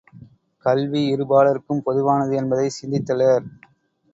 [0.65, 3.45] கல்வி இருபாலார்க்கும் பொதுவானது என்பதைச் சிந்தித்திலர்.